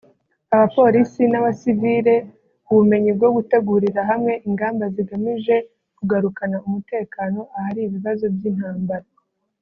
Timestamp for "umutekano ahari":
6.67-7.81